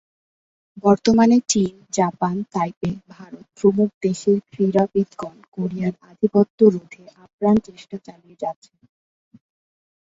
[0.83, 8.71] বর্তমানে চীন, Japan, Taipei, Bharat প্রমূখ দেশের ক্রীড়াবিদগণ কোরিয়ার আধিপত্য রোধে আপ্রাণ চেষ্টা চালিয়ে যাচ্ছে।